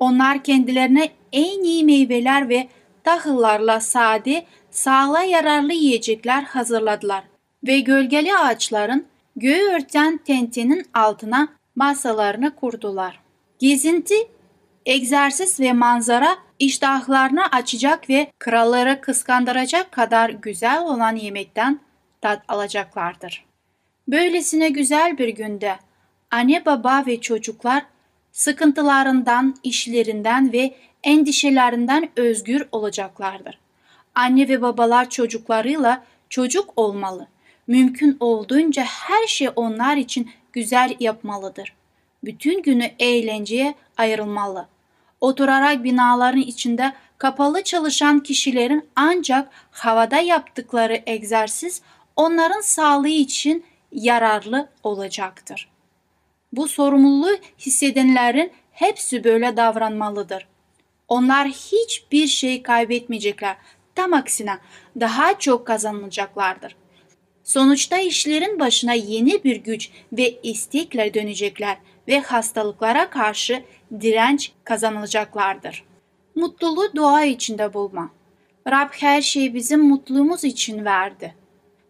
Onlar 0.00 0.44
kendilerine 0.44 1.08
en 1.32 1.64
iyi 1.64 1.84
meyveler 1.84 2.48
ve 2.48 2.68
tahıllarla 3.04 3.80
sade, 3.80 4.44
sağlığa 4.70 5.22
yararlı 5.22 5.72
yiyecekler 5.72 6.42
hazırladılar 6.42 7.24
ve 7.66 7.80
gölgeli 7.80 8.36
ağaçların 8.36 9.06
göğü 9.36 9.62
örten 9.74 10.18
tentenin 10.18 10.86
altına 10.94 11.48
masalarını 11.76 12.54
kurdular. 12.54 13.20
Gezinti, 13.58 14.14
egzersiz 14.86 15.60
ve 15.60 15.72
manzara 15.72 16.36
iştahlarını 16.58 17.46
açacak 17.46 18.10
ve 18.10 18.32
kralları 18.38 19.00
kıskandıracak 19.00 19.92
kadar 19.92 20.30
güzel 20.30 20.82
olan 20.82 21.16
yemekten 21.16 21.80
tat 22.20 22.42
alacaklardır. 22.48 23.44
Böylesine 24.08 24.68
güzel 24.68 25.18
bir 25.18 25.28
günde 25.28 25.76
anne 26.30 26.64
baba 26.66 27.04
ve 27.06 27.20
çocuklar 27.20 27.82
sıkıntılarından, 28.36 29.56
işlerinden 29.62 30.52
ve 30.52 30.74
endişelerinden 31.04 32.08
özgür 32.16 32.68
olacaklardır. 32.72 33.58
Anne 34.14 34.48
ve 34.48 34.62
babalar 34.62 35.10
çocuklarıyla 35.10 36.04
çocuk 36.28 36.72
olmalı. 36.76 37.26
Mümkün 37.66 38.16
olduğunca 38.20 38.82
her 38.84 39.26
şey 39.26 39.48
onlar 39.56 39.96
için 39.96 40.30
güzel 40.52 40.96
yapmalıdır. 41.00 41.72
Bütün 42.24 42.62
günü 42.62 42.90
eğlenceye 42.98 43.74
ayrılmalı. 43.96 44.66
Oturarak 45.20 45.84
binaların 45.84 46.40
içinde 46.40 46.92
kapalı 47.18 47.62
çalışan 47.62 48.20
kişilerin 48.20 48.88
ancak 48.96 49.48
havada 49.70 50.16
yaptıkları 50.16 51.02
egzersiz 51.06 51.82
onların 52.16 52.60
sağlığı 52.60 53.08
için 53.08 53.64
yararlı 53.92 54.68
olacaktır. 54.82 55.75
Bu 56.56 56.68
sorumluluğu 56.68 57.36
hissedenlerin 57.58 58.52
hepsi 58.72 59.24
böyle 59.24 59.56
davranmalıdır. 59.56 60.48
Onlar 61.08 61.48
hiçbir 61.48 62.26
şey 62.26 62.62
kaybetmeyecekler. 62.62 63.56
Tam 63.94 64.12
aksine 64.12 64.58
daha 65.00 65.38
çok 65.38 65.66
kazanacaklardır. 65.66 66.76
Sonuçta 67.44 67.98
işlerin 67.98 68.60
başına 68.60 68.92
yeni 68.92 69.44
bir 69.44 69.56
güç 69.56 69.90
ve 70.12 70.40
istekle 70.42 71.14
dönecekler 71.14 71.76
ve 72.08 72.20
hastalıklara 72.20 73.10
karşı 73.10 73.62
direnç 74.00 74.52
kazanılacaklardır. 74.64 75.84
Mutluluğu 76.34 76.88
dua 76.96 77.24
içinde 77.24 77.74
bulma. 77.74 78.10
Rab 78.68 78.88
her 78.90 79.22
şeyi 79.22 79.54
bizim 79.54 79.80
mutluluğumuz 79.88 80.44
için 80.44 80.84
verdi. 80.84 81.34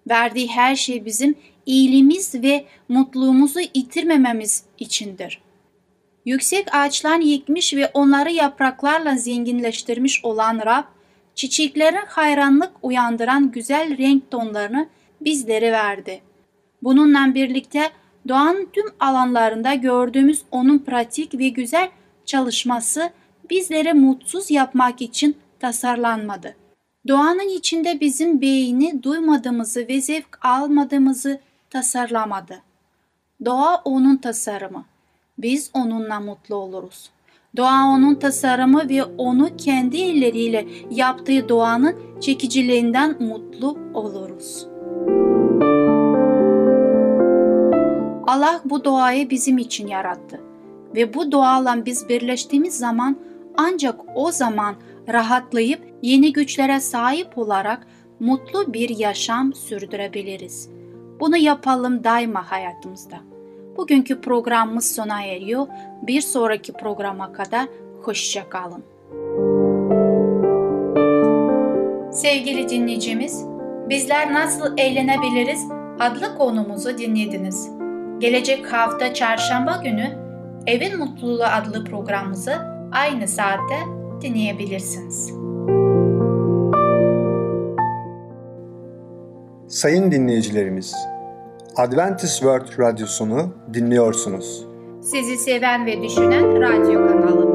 Verdiği 0.09 0.49
her 0.49 0.77
şey 0.77 1.05
bizim 1.05 1.35
iyiliğimiz 1.67 2.35
ve 2.35 2.65
mutluluğumuzu 2.89 3.61
yitirmememiz 3.61 4.65
içindir. 4.79 5.41
Yüksek 6.25 6.75
ağaçlar 6.75 7.19
yıkmış 7.19 7.75
ve 7.75 7.91
onları 7.95 8.31
yapraklarla 8.31 9.17
zenginleştirmiş 9.17 10.25
olan 10.25 10.59
Rab, 10.67 10.85
çiçeklerin 11.35 12.07
hayranlık 12.07 12.73
uyandıran 12.83 13.51
güzel 13.51 13.99
renk 13.99 14.31
tonlarını 14.31 14.89
bizlere 15.21 15.73
verdi. 15.73 16.21
Bununla 16.83 17.35
birlikte 17.35 17.91
doğanın 18.29 18.69
tüm 18.73 18.87
alanlarında 19.01 19.75
gördüğümüz 19.75 20.43
onun 20.51 20.79
pratik 20.79 21.39
ve 21.39 21.49
güzel 21.49 21.89
çalışması 22.27 23.11
bizleri 23.51 23.95
mutsuz 23.95 24.51
yapmak 24.51 25.03
için 25.03 25.37
tasarlanmadı. 25.61 26.57
Doğanın 27.09 27.49
içinde 27.49 28.01
bizim 28.01 28.41
beyni 28.41 29.03
duymadığımızı 29.03 29.89
ve 29.89 30.01
zevk 30.01 30.39
almadığımızı 30.43 31.41
tasarlamadı. 31.71 32.63
Doğa 33.45 33.83
onun 33.85 34.17
tasarımı. 34.17 34.85
Biz 35.39 35.71
onunla 35.75 36.21
mutlu 36.21 36.55
oluruz. 36.55 37.11
Doğa 37.57 37.85
onun 37.85 38.15
tasarımı 38.15 38.89
ve 38.89 39.05
onu 39.05 39.57
kendi 39.57 39.97
elleriyle 39.97 40.67
yaptığı 40.91 41.49
doğanın 41.49 42.21
çekiciliğinden 42.21 43.23
mutlu 43.23 43.79
oluruz. 43.95 44.67
Allah 48.27 48.61
bu 48.65 48.85
doğayı 48.85 49.31
bizim 49.31 49.59
için 49.59 49.87
yarattı 49.87 50.41
ve 50.95 51.15
bu 51.15 51.33
doğayla 51.33 51.87
biz 51.87 52.09
birleştiğimiz 52.09 52.79
zaman 52.79 53.17
ancak 53.57 54.01
o 54.15 54.33
zaman 54.33 54.75
rahatlayıp 55.09 55.81
yeni 56.03 56.33
güçlere 56.33 56.81
sahip 56.81 57.39
olarak 57.39 57.87
mutlu 58.21 58.75
bir 58.75 58.99
yaşam 58.99 59.55
sürdürebiliriz. 59.55 60.69
Bunu 61.21 61.37
yapalım 61.37 62.05
daima 62.05 62.51
hayatımızda. 62.51 63.17
Bugünkü 63.77 64.21
programımız 64.21 64.95
sona 64.95 65.23
eriyor. 65.23 65.67
Bir 66.03 66.21
sonraki 66.21 66.73
programa 66.73 67.33
kadar 67.33 67.69
hoşça 68.03 68.49
kalın. 68.49 68.85
Sevgili 72.13 72.69
dinleyicimiz, 72.69 73.45
bizler 73.89 74.33
nasıl 74.33 74.79
eğlenebiliriz 74.79 75.61
adlı 76.01 76.39
konumuzu 76.39 76.99
dinlediniz. 76.99 77.71
Gelecek 78.19 78.73
hafta 78.73 79.15
çarşamba 79.15 79.81
günü 79.85 80.27
Evin 80.67 80.99
Mutluluğu 80.99 81.45
adlı 81.45 81.85
programımızı 81.85 82.53
aynı 82.93 83.29
saatte 83.29 83.79
dinleyebilirsiniz. 84.21 85.46
Sayın 89.77 90.13
dinleyicilerimiz, 90.13 90.95
Adventist 91.77 92.39
World 92.39 92.79
Radyosunu 92.79 93.55
dinliyorsunuz. 93.75 94.67
Sizi 95.03 95.37
seven 95.37 95.87
ve 95.87 96.03
düşünen 96.03 96.61
radyo 96.61 97.09
kanalı. 97.09 97.47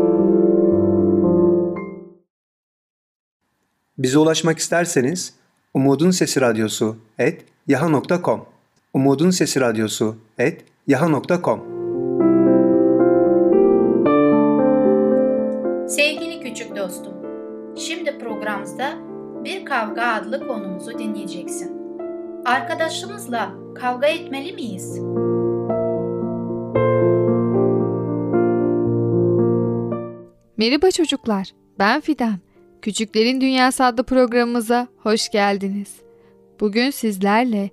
Bize 3.97 4.17
ulaşmak 4.19 4.59
isterseniz 4.59 5.33
Umutun 5.73 6.11
Sesi 6.11 6.41
Radyosu 6.41 6.97
et 7.19 7.45
yaha.com 7.67 8.45
Umutun 8.93 9.29
Sesi 9.29 9.61
Radyosu 9.61 10.15
et 10.37 10.65
yaha.com 10.87 11.59
Sevgili 15.87 16.39
küçük 16.43 16.75
dostum, 16.75 17.13
şimdi 17.75 18.19
programımızda 18.19 18.93
Bir 19.43 19.65
Kavga 19.65 20.03
adlı 20.03 20.47
konumuzu 20.47 20.99
dinleyeceksin. 20.99 21.80
Arkadaşımızla 22.45 23.53
kavga 23.75 24.07
etmeli 24.07 24.53
miyiz? 24.53 24.99
Merhaba 30.57 30.91
çocuklar, 30.91 31.51
ben 31.79 32.01
Fidan. 32.01 32.39
Küçüklerin 32.81 33.41
Dünyası 33.41 33.85
adlı 33.85 34.03
programımıza 34.03 34.87
hoş 34.97 35.29
geldiniz. 35.29 35.95
Bugün 36.59 36.89
sizlerle 36.89 37.69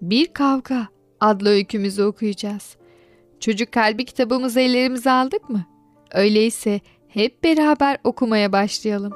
Bir 0.00 0.26
Kavga 0.32 0.88
adlı 1.20 1.48
öykümüzü 1.48 2.02
okuyacağız. 2.02 2.76
Çocuk 3.40 3.72
Kalbi 3.72 4.04
kitabımızı 4.04 4.60
ellerimize 4.60 5.10
aldık 5.10 5.50
mı? 5.50 5.64
Öyleyse 6.14 6.80
hep 7.08 7.44
beraber 7.44 7.98
okumaya 8.04 8.52
başlayalım. 8.52 9.12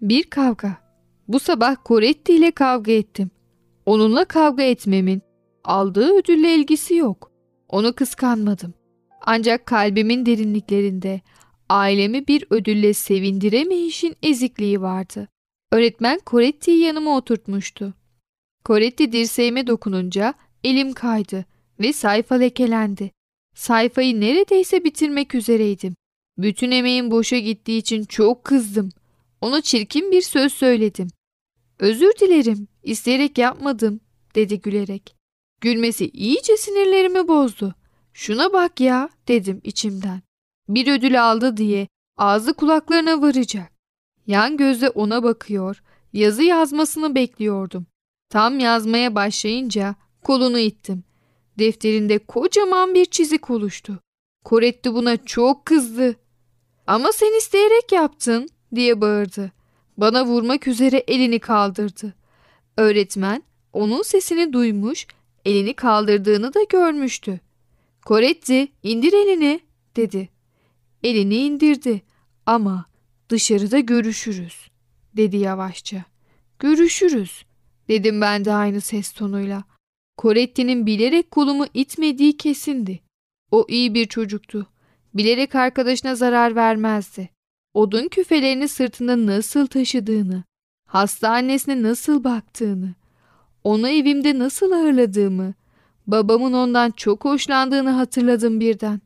Bir 0.00 0.22
Kavga 0.22 0.83
Bu 1.28 1.40
sabah 1.40 1.76
Coretti 1.84 2.32
ile 2.32 2.50
kavga 2.50 2.92
ettim. 2.92 3.30
Onunla 3.86 4.24
kavga 4.24 4.62
etmemin 4.62 5.22
aldığı 5.64 6.18
ödülle 6.18 6.54
ilgisi 6.54 6.94
yok. 6.94 7.30
Onu 7.68 7.92
kıskanmadım. 7.92 8.74
Ancak 9.20 9.66
kalbimin 9.66 10.26
derinliklerinde 10.26 11.20
ailemi 11.68 12.28
bir 12.28 12.44
ödülle 12.50 12.94
sevindiremeyişin 12.94 14.16
ezikliği 14.22 14.80
vardı. 14.80 15.28
Öğretmen 15.72 16.20
Coretti'yi 16.26 16.78
yanıma 16.78 17.16
oturtmuştu. 17.16 17.94
Coretti 18.64 19.12
dirseğime 19.12 19.66
dokununca 19.66 20.34
elim 20.64 20.92
kaydı 20.92 21.44
ve 21.80 21.92
sayfa 21.92 22.34
lekelendi. 22.34 23.10
Sayfayı 23.54 24.20
neredeyse 24.20 24.84
bitirmek 24.84 25.34
üzereydim. 25.34 25.94
Bütün 26.38 26.70
emeğim 26.70 27.10
boşa 27.10 27.38
gittiği 27.38 27.78
için 27.78 28.04
çok 28.04 28.44
kızdım. 28.44 28.90
Ona 29.40 29.60
çirkin 29.60 30.10
bir 30.10 30.22
söz 30.22 30.52
söyledim. 30.52 31.08
Özür 31.78 32.12
dilerim, 32.20 32.68
isteyerek 32.82 33.38
yapmadım, 33.38 34.00
dedi 34.34 34.60
gülerek. 34.60 35.16
Gülmesi 35.60 36.08
iyice 36.08 36.56
sinirlerimi 36.56 37.28
bozdu. 37.28 37.74
Şuna 38.12 38.52
bak 38.52 38.80
ya, 38.80 39.08
dedim 39.28 39.60
içimden. 39.64 40.22
Bir 40.68 40.92
ödül 40.98 41.30
aldı 41.30 41.56
diye 41.56 41.88
ağzı 42.16 42.54
kulaklarına 42.54 43.22
varacak. 43.22 43.72
Yan 44.26 44.56
gözle 44.56 44.90
ona 44.90 45.22
bakıyor, 45.22 45.82
yazı 46.12 46.42
yazmasını 46.42 47.14
bekliyordum. 47.14 47.86
Tam 48.30 48.58
yazmaya 48.58 49.14
başlayınca 49.14 49.94
kolunu 50.22 50.58
ittim. 50.58 51.04
Defterinde 51.58 52.18
kocaman 52.18 52.94
bir 52.94 53.04
çizik 53.04 53.50
oluştu. 53.50 54.00
Koretti 54.44 54.94
buna 54.94 55.16
çok 55.16 55.66
kızdı. 55.66 56.16
Ama 56.86 57.12
sen 57.12 57.38
isteyerek 57.38 57.92
yaptın 57.92 58.48
diye 58.76 59.00
bağırdı. 59.00 59.52
Bana 59.96 60.26
vurmak 60.26 60.68
üzere 60.68 60.96
elini 60.96 61.38
kaldırdı. 61.38 62.14
Öğretmen 62.76 63.42
onun 63.72 64.02
sesini 64.02 64.52
duymuş, 64.52 65.06
elini 65.44 65.74
kaldırdığını 65.74 66.54
da 66.54 66.62
görmüştü. 66.62 67.40
Koretti 68.04 68.68
indir 68.82 69.12
elini 69.12 69.60
dedi. 69.96 70.28
Elini 71.02 71.36
indirdi 71.36 72.02
ama 72.46 72.86
dışarıda 73.28 73.80
görüşürüz 73.80 74.68
dedi 75.16 75.36
yavaşça. 75.36 76.04
Görüşürüz 76.58 77.44
dedim 77.88 78.20
ben 78.20 78.44
de 78.44 78.52
aynı 78.52 78.80
ses 78.80 79.12
tonuyla. 79.12 79.64
Coretti'nin 80.18 80.86
bilerek 80.86 81.30
kolumu 81.30 81.66
itmediği 81.74 82.36
kesindi. 82.36 83.00
O 83.50 83.66
iyi 83.68 83.94
bir 83.94 84.06
çocuktu. 84.06 84.66
Bilerek 85.14 85.54
arkadaşına 85.54 86.14
zarar 86.14 86.56
vermezdi. 86.56 87.33
Odun 87.74 88.08
küfelerini 88.08 88.68
sırtında 88.68 89.26
nasıl 89.26 89.66
taşıdığını, 89.66 90.44
hastanesine 90.88 91.82
nasıl 91.82 92.24
baktığını, 92.24 92.94
onu 93.64 93.88
evimde 93.88 94.38
nasıl 94.38 94.72
ağırladığımı, 94.72 95.54
babamın 96.06 96.52
ondan 96.52 96.90
çok 96.90 97.24
hoşlandığını 97.24 97.90
hatırladım 97.90 98.60
birden. 98.60 99.00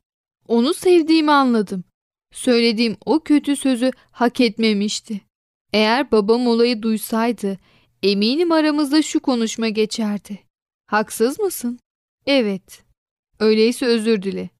Onu 0.48 0.74
sevdiğimi 0.74 1.30
anladım. 1.30 1.84
Söylediğim 2.32 2.96
o 3.06 3.20
kötü 3.20 3.56
sözü 3.56 3.90
hak 4.10 4.40
etmemişti. 4.40 5.20
Eğer 5.72 6.12
babam 6.12 6.46
olayı 6.46 6.82
duysaydı, 6.82 7.58
eminim 8.02 8.52
aramızda 8.52 9.02
şu 9.02 9.20
konuşma 9.20 9.68
geçerdi. 9.68 10.38
Haksız 10.86 11.38
mısın? 11.38 11.78
Evet. 12.26 12.84
Öyleyse 13.40 13.86
özür 13.86 14.22
dile. 14.22 14.50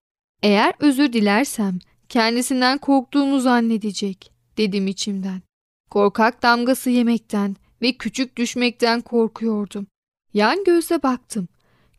Eğer 0.43 0.75
özür 0.81 1.13
dilersem 1.13 1.79
kendisinden 2.09 2.79
korktuğumu 2.79 3.41
zannedecek 3.41 4.33
dedim 4.57 4.87
içimden. 4.87 5.43
Korkak 5.91 6.43
damgası 6.43 6.91
yemekten 6.91 7.57
ve 7.83 7.93
küçük 7.93 8.37
düşmekten 8.37 9.01
korkuyordum. 9.01 9.87
Yan 10.35 10.65
gözle 10.65 11.03
baktım. 11.03 11.49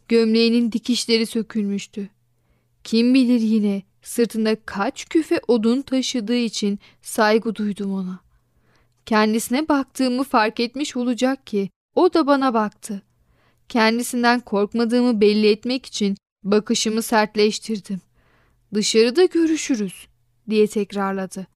Gömleğinin 0.08 0.72
dikişleri 0.72 1.26
sökülmüştü. 1.26 2.10
Kim 2.84 3.13
bilir 3.13 3.39
yine 3.39 3.84
sırtında 4.02 4.58
kaç 4.65 5.06
küfe 5.06 5.41
odun 5.48 5.82
taşıdığı 5.82 6.36
için 6.36 6.80
saygı 7.02 7.56
duydum 7.56 7.93
ona. 7.93 8.19
Kendisine 9.06 9.67
baktığımı 9.67 10.24
fark 10.24 10.60
etmiş 10.60 10.95
olacak 10.95 11.48
ki 11.48 11.69
O 11.95 12.13
da 12.13 12.28
bana 12.28 12.54
baktı. 12.54 13.02
Kendisinden 13.69 14.39
korkmadığımı 14.39 15.22
belli 15.22 15.48
etmek 15.48 15.86
için 15.86 16.17
bakışımı 16.43 17.02
sertleştirdim. 17.02 18.02
Dışarıda 18.73 19.25
görüşürüz 19.25 20.08
diye 20.49 20.67
tekrarladı. 20.67 21.47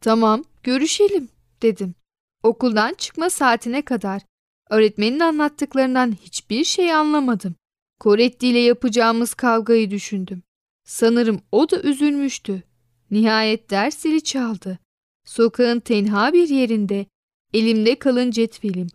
Tamam, 0.00 0.44
görüşelim 0.62 1.28
dedim. 1.62 1.94
Okuldan 2.42 2.94
çıkma 2.94 3.30
saatine 3.30 3.82
kadar 3.82 4.22
öğretmenin 4.70 5.20
anlattıklarından 5.20 6.12
hiçbir 6.22 6.64
şey 6.64 6.94
anlamadım. 6.94 7.54
Koretti 8.00 8.48
ile 8.48 8.58
yapacağımız 8.58 9.34
kavgayı 9.34 9.90
düşündüm. 9.90 10.42
Sanırım 10.84 11.40
o 11.52 11.70
da 11.70 11.82
üzülmüştü. 11.82 12.62
Nihayet 13.10 13.70
ders 13.70 13.98
zili 13.98 14.24
çaldı. 14.24 14.78
Sokağın 15.24 15.80
tenha 15.80 16.32
bir 16.32 16.48
yerinde 16.48 17.06
elimde 17.54 17.98
kalın 17.98 18.30
cetvelim. 18.30 18.86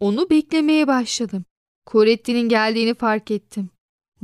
Onu 0.00 0.30
beklemeye 0.30 0.86
başladım. 0.86 1.44
Koretti'nin 1.86 2.48
geldiğini 2.48 2.94
fark 2.94 3.30
ettim. 3.30 3.70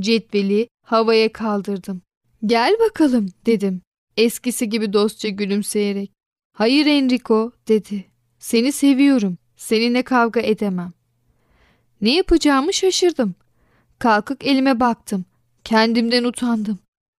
Cetveli 0.01 0.69
havaya 0.87 1.33
kaldırdım. 1.33 2.03
Gel 2.47 2.77
bakalım 2.81 3.29
dedim. 3.47 3.83
Eskisi 4.17 4.69
gibi 4.69 4.93
dostça 4.93 5.29
gülümseyerek. 5.29 6.13
Hayır 6.53 6.87
Enrico 6.87 7.53
dedi. 7.69 8.05
Seni 8.39 8.73
seviyorum. 8.73 9.39
Seninle 9.57 10.03
kavga 10.03 10.41
edemem. 10.41 10.93
Ne 12.01 12.15
yapacağımı 12.15 12.73
şaşırdım. 12.73 13.35
Kalkıp 13.99 14.47
elime 14.47 14.81
baktım. 14.81 15.25
Kendimden 15.65 16.25
utandım. 16.25 16.79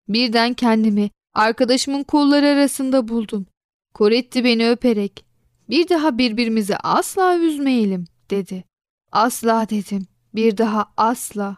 Birden 0.09 0.55
kendimi 0.55 1.11
arkadaşımın 1.35 2.03
kolları 2.03 2.47
arasında 2.47 3.09
buldum. 3.09 3.47
Koretti 3.95 4.45
beni 4.45 4.71
öperek 4.71 5.25
bir 5.71 5.89
daha 5.89 6.19
birbirimizi 6.19 6.77
asla 6.77 7.39
üzmeyelim 7.39 8.05
dedi. 8.31 8.65
Asla 9.13 9.69
dedim. 9.71 10.07
Bir 10.35 10.59
daha 10.59 10.93
asla. 10.97 11.57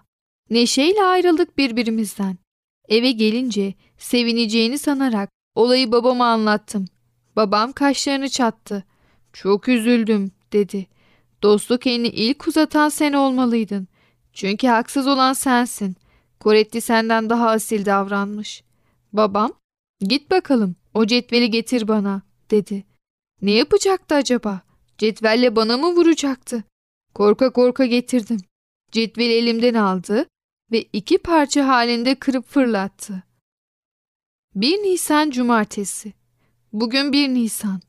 Neşeyle 0.50 1.02
ayrıldık 1.02 1.58
birbirimizden. 1.58 2.41
Eve 2.92 3.10
gelince 3.10 3.74
sevineceğini 3.98 4.78
sanarak 4.78 5.30
olayı 5.54 5.92
babama 5.92 6.26
anlattım. 6.26 6.84
Babam 7.36 7.72
kaşlarını 7.72 8.28
çattı. 8.28 8.84
Çok 9.32 9.68
üzüldüm 9.68 10.32
dedi. 10.52 10.86
Dostluk 11.42 11.86
elini 11.86 12.08
ilk 12.08 12.48
uzatan 12.48 12.88
sen 12.88 13.12
olmalıydın. 13.12 13.88
Çünkü 14.32 14.66
haksız 14.66 15.06
olan 15.06 15.32
sensin. 15.32 15.96
Koretti 16.40 16.80
senden 16.80 17.30
daha 17.30 17.50
asil 17.50 17.84
davranmış. 17.84 18.62
Babam, 19.12 19.52
git 20.00 20.30
bakalım 20.30 20.76
o 20.94 21.06
cetveli 21.06 21.50
getir 21.50 21.88
bana 21.88 22.22
dedi. 22.50 22.84
Ne 23.42 23.50
yapacaktı 23.50 24.14
acaba? 24.14 24.60
Cetvelle 24.98 25.56
bana 25.56 25.76
mı 25.76 25.86
vuracaktı? 25.86 26.64
Korka 27.14 27.52
korka 27.52 27.86
getirdim. 27.86 28.40
Cetveli 28.90 29.32
elimden 29.32 29.74
aldı 29.74 30.26
ve 30.72 30.82
iki 30.92 31.18
parça 31.18 31.68
halinde 31.68 32.14
kırıp 32.14 32.48
fırlattı. 32.48 33.22
1 34.54 34.78
Nisan 34.78 35.30
Cumartesi. 35.30 36.12
Bugün 36.72 37.12
1 37.12 37.28
Nisan. 37.28 37.80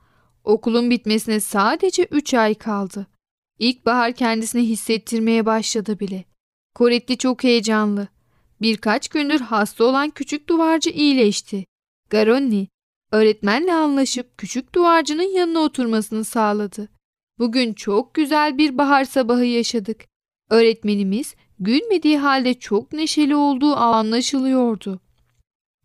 Okulun 0.44 0.90
bitmesine 0.90 1.40
sadece 1.40 2.04
3 2.04 2.34
ay 2.34 2.56
kaldı. 2.56 3.08
İlkbahar 3.60 4.14
kendisini 4.14 4.62
hissettirmeye 4.62 5.46
başladı 5.46 6.00
bile. 6.00 6.26
Koretti 6.76 7.18
çok 7.18 7.44
heyecanlı. 7.44 8.08
Birkaç 8.62 9.08
gündür 9.08 9.40
hasta 9.40 9.84
olan 9.84 10.10
küçük 10.10 10.50
duvarcı 10.50 10.90
iyileşti. 10.90 11.66
Garonni, 12.10 12.68
öğretmenle 13.12 13.74
anlaşıp 13.74 14.38
küçük 14.38 14.76
duvarcının 14.76 15.36
yanına 15.36 15.60
oturmasını 15.60 16.26
sağladı. 16.26 16.90
Bugün 17.40 17.74
çok 17.74 18.14
güzel 18.14 18.58
bir 18.58 18.78
bahar 18.78 19.06
sabahı 19.06 19.46
yaşadık. 19.46 20.06
Öğretmenimiz 20.50 21.36
gülmediği 21.64 22.18
halde 22.18 22.54
çok 22.54 22.94
neşeli 22.94 23.36
olduğu 23.36 23.76
anlaşılıyordu. 23.76 25.00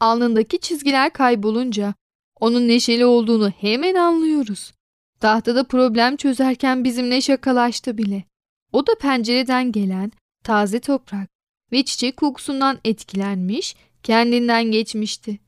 Alnındaki 0.01 0.61
çizgiler 0.61 1.12
kaybolunca 1.12 1.95
onun 2.41 2.69
neşeli 2.69 3.05
olduğunu 3.05 3.51
hemen 3.51 3.95
anlıyoruz. 3.95 4.73
Tahtada 5.21 5.64
problem 5.64 6.17
çözerken 6.17 6.85
bizimle 6.85 7.21
şakalaştı 7.21 7.99
bile. 7.99 8.25
O 8.73 8.87
da 8.87 8.95
pencereden 9.01 9.73
gelen 9.73 10.12
taze 10.45 10.81
toprak 10.81 11.29
ve 11.73 11.83
çiçek 11.83 12.17
kokusundan 12.17 12.79
etkilenmiş, 12.85 13.77
kendinden 14.03 14.64
geçmişti. 14.64 15.38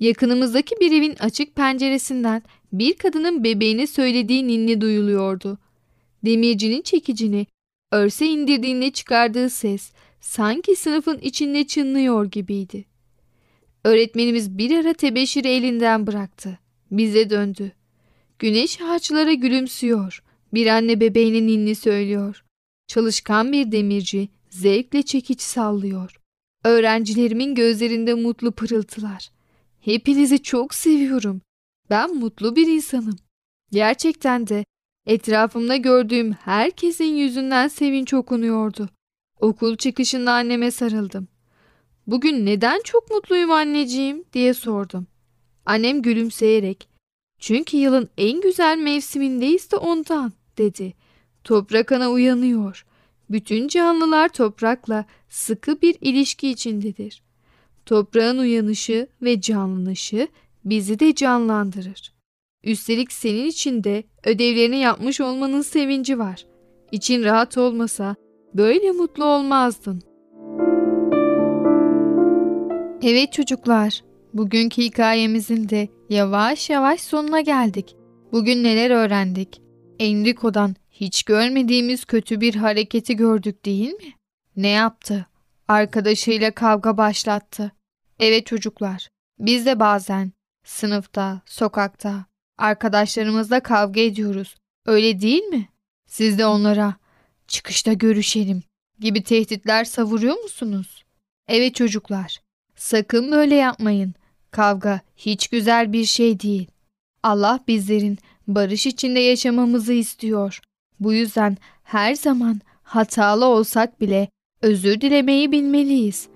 Yakınımızdaki 0.00 0.74
bir 0.80 0.92
evin 0.92 1.16
açık 1.20 1.54
penceresinden 1.54 2.42
bir 2.72 2.96
kadının 2.96 3.44
bebeğine 3.44 3.86
söylediği 3.86 4.48
ninni 4.48 4.80
duyuluyordu. 4.80 5.58
Demircinin 6.24 6.82
çekicini 6.82 7.46
örse 7.96 8.26
indirdiğinde 8.26 8.90
çıkardığı 8.90 9.50
ses 9.50 9.92
sanki 10.20 10.76
sınıfın 10.76 11.18
içinde 11.18 11.66
çınlıyor 11.66 12.24
gibiydi. 12.24 12.84
Öğretmenimiz 13.84 14.58
bir 14.58 14.78
ara 14.78 14.92
tebeşiri 14.92 15.48
elinden 15.48 16.06
bıraktı. 16.06 16.58
Bize 16.90 17.30
döndü. 17.30 17.72
Güneş 18.38 18.80
ağaçlara 18.80 19.32
gülümsüyor. 19.32 20.22
Bir 20.54 20.66
anne 20.66 21.00
bebeğinin 21.00 21.46
ninni 21.46 21.74
söylüyor. 21.74 22.44
Çalışkan 22.86 23.52
bir 23.52 23.72
demirci 23.72 24.28
zevkle 24.50 25.02
çekiç 25.02 25.40
sallıyor. 25.40 26.20
Öğrencilerimin 26.64 27.54
gözlerinde 27.54 28.14
mutlu 28.14 28.52
pırıltılar. 28.52 29.30
Hepinizi 29.80 30.42
çok 30.42 30.74
seviyorum. 30.74 31.40
Ben 31.90 32.14
mutlu 32.16 32.56
bir 32.56 32.66
insanım. 32.66 33.16
Gerçekten 33.72 34.46
de 34.46 34.64
etrafımda 35.06 35.76
gördüğüm 35.76 36.32
herkesin 36.32 37.16
yüzünden 37.16 37.68
sevinç 37.68 38.14
okunuyordu. 38.14 38.88
Okul 39.40 39.76
çıkışında 39.76 40.32
anneme 40.32 40.70
sarıldım. 40.70 41.28
Bugün 42.06 42.46
neden 42.46 42.80
çok 42.84 43.10
mutluyum 43.10 43.50
anneciğim 43.50 44.24
diye 44.32 44.54
sordum. 44.54 45.06
Annem 45.66 46.02
gülümseyerek 46.02 46.88
çünkü 47.38 47.76
yılın 47.76 48.08
en 48.18 48.40
güzel 48.40 48.78
mevsimindeyiz 48.78 49.70
de 49.70 49.76
ondan 49.76 50.32
dedi. 50.58 50.94
Toprak 51.44 51.92
ana 51.92 52.10
uyanıyor. 52.10 52.86
Bütün 53.30 53.68
canlılar 53.68 54.28
toprakla 54.28 55.04
sıkı 55.28 55.82
bir 55.82 55.96
ilişki 56.00 56.50
içindedir. 56.50 57.22
Toprağın 57.86 58.38
uyanışı 58.38 59.08
ve 59.22 59.40
canlanışı 59.40 60.28
bizi 60.64 60.98
de 60.98 61.14
canlandırır. 61.14 62.15
Üstelik 62.66 63.12
senin 63.12 63.46
için 63.46 63.84
de 63.84 64.04
ödevlerini 64.24 64.76
yapmış 64.76 65.20
olmanın 65.20 65.62
sevinci 65.62 66.18
var. 66.18 66.46
İçin 66.92 67.24
rahat 67.24 67.58
olmasa 67.58 68.16
böyle 68.54 68.92
mutlu 68.92 69.24
olmazdın. 69.24 70.02
Evet 73.02 73.32
çocuklar, 73.32 74.04
bugünkü 74.32 74.82
hikayemizin 74.82 75.68
de 75.68 75.88
yavaş 76.10 76.70
yavaş 76.70 77.00
sonuna 77.00 77.40
geldik. 77.40 77.96
Bugün 78.32 78.64
neler 78.64 78.90
öğrendik? 78.90 79.62
Enrico'dan 79.98 80.74
hiç 80.90 81.22
görmediğimiz 81.22 82.04
kötü 82.04 82.40
bir 82.40 82.54
hareketi 82.54 83.16
gördük 83.16 83.64
değil 83.64 83.92
mi? 83.92 84.12
Ne 84.56 84.68
yaptı? 84.68 85.26
Arkadaşıyla 85.68 86.50
kavga 86.50 86.96
başlattı. 86.96 87.72
Evet 88.18 88.46
çocuklar, 88.46 89.08
biz 89.38 89.66
de 89.66 89.80
bazen 89.80 90.32
sınıfta, 90.64 91.42
sokakta, 91.46 92.26
arkadaşlarımızla 92.58 93.60
kavga 93.60 94.00
ediyoruz. 94.00 94.54
Öyle 94.86 95.20
değil 95.20 95.42
mi? 95.42 95.68
Siz 96.06 96.38
de 96.38 96.46
onlara 96.46 96.94
çıkışta 97.48 97.92
görüşelim 97.92 98.62
gibi 99.00 99.22
tehditler 99.22 99.84
savuruyor 99.84 100.36
musunuz? 100.42 101.04
Evet 101.48 101.74
çocuklar, 101.74 102.38
sakın 102.76 103.32
böyle 103.32 103.54
yapmayın. 103.54 104.14
Kavga 104.50 105.00
hiç 105.16 105.48
güzel 105.48 105.92
bir 105.92 106.04
şey 106.04 106.40
değil. 106.40 106.66
Allah 107.22 107.60
bizlerin 107.68 108.18
barış 108.46 108.86
içinde 108.86 109.20
yaşamamızı 109.20 109.92
istiyor. 109.92 110.60
Bu 111.00 111.12
yüzden 111.12 111.56
her 111.82 112.14
zaman 112.14 112.60
hatalı 112.82 113.44
olsak 113.44 114.00
bile 114.00 114.28
özür 114.62 115.00
dilemeyi 115.00 115.52
bilmeliyiz. 115.52 116.28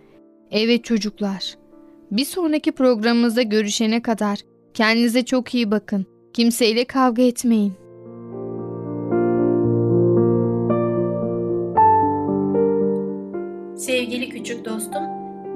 Evet 0.51 0.85
çocuklar. 0.85 1.55
Bir 2.11 2.25
sonraki 2.25 2.73
programımızda 2.73 3.43
görüşene 3.43 4.03
kadar 4.03 4.39
kendinize 4.75 5.25
çok 5.25 5.55
iyi 5.55 5.71
bakın. 5.71 6.07
Kimseyle 6.33 6.85
kavga 6.85 7.23
etmeyin. 7.23 7.73
Sevgili 13.77 14.29
küçük 14.29 14.65
dostum, 14.65 15.03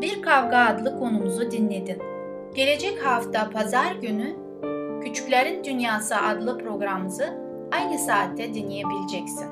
Bir 0.00 0.22
Kavga 0.22 0.58
adlı 0.58 0.98
konumuzu 0.98 1.50
dinledin. 1.50 1.98
Gelecek 2.54 3.06
hafta 3.06 3.50
pazar 3.50 3.94
günü 4.02 4.36
Küçüklerin 5.04 5.64
Dünyası 5.64 6.16
adlı 6.16 6.58
programımızı 6.58 7.24
aynı 7.72 7.98
saatte 7.98 8.54
dinleyebileceksin. 8.54 9.46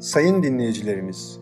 Sayın 0.00 0.42
dinleyicilerimiz, 0.42 1.41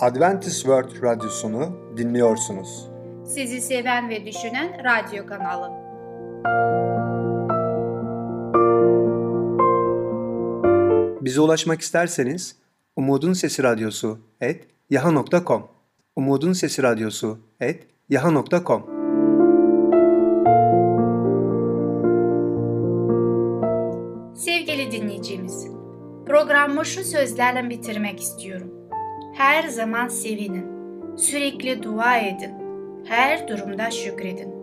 Adventist 0.00 0.56
World 0.56 1.02
Radyosunu 1.02 1.96
dinliyorsunuz. 1.96 2.88
Sizi 3.26 3.60
seven 3.60 4.08
ve 4.08 4.26
düşünen 4.26 4.84
radyo 4.84 5.26
kanalı. 5.26 5.70
Bize 11.24 11.40
ulaşmak 11.40 11.80
isterseniz 11.80 12.56
Umutun 12.96 13.32
Sesi 13.32 13.62
Radyosu 13.62 14.18
et 14.40 14.66
yaha.com 14.90 15.66
Umutun 16.16 16.52
Sesi 16.52 16.82
Radyosu 16.82 17.38
et 17.60 17.86
yaha.com 18.08 18.82
Sevgili 24.36 24.90
dinleyicimiz, 24.90 25.66
programı 26.26 26.86
şu 26.86 27.04
sözlerle 27.04 27.70
bitirmek 27.70 28.20
istiyorum. 28.20 28.83
Her 29.34 29.68
zaman 29.68 30.08
sevinin, 30.08 30.66
sürekli 31.16 31.82
dua 31.82 32.16
edin, 32.16 32.54
her 33.04 33.48
durumda 33.48 33.90
şükredin. 33.90 34.54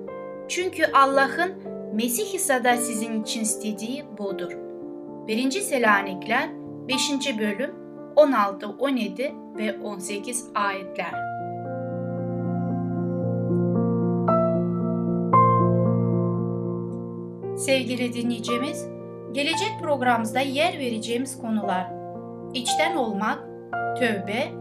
Çünkü 0.47 0.85
Allah'ın 0.93 1.53
Mesih 1.93 2.33
İsa'da 2.33 2.77
sizin 2.77 3.23
için 3.23 3.41
istediği 3.41 4.05
budur. 4.17 4.57
1. 5.27 5.51
Selanikler 5.51 6.49
5. 6.87 7.39
bölüm 7.39 7.71
16, 8.15 8.69
17 8.69 9.35
ve 9.57 9.79
18 9.79 10.45
ayetler. 10.55 11.13
Sevgili 17.57 18.13
dinleyicimiz, 18.13 18.87
gelecek 19.31 19.71
programımızda 19.81 20.39
yer 20.39 20.79
vereceğimiz 20.79 21.41
konular 21.41 21.91
içten 22.53 22.95
olmak, 22.95 23.39
tövbe, 23.97 24.60